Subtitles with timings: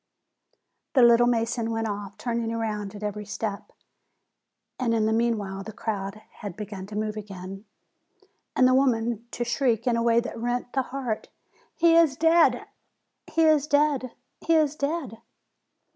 [0.95, 3.71] The "little mason" went off, turning round at every step.
[4.79, 8.67] And in the meanwhile the crowd had begun to THE PRISONER 127 move again, and
[8.67, 11.29] the woman to shriek in a way that rent the heart:
[11.75, 12.65] "He is dead!
[13.31, 14.13] He is dead!
[14.43, 15.19] He is dead